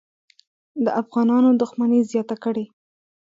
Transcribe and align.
د 0.83 0.85
افغانانو 1.01 1.49
دښمني 1.61 1.99
زیاته 2.11 2.35
کړي. 2.43 2.65